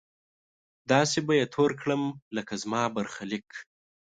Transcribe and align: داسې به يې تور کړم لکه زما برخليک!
داسې 0.91 1.19
به 1.25 1.33
يې 1.39 1.45
تور 1.53 1.71
کړم 1.81 2.03
لکه 2.35 2.53
زما 2.63 2.81
برخليک! 2.95 3.49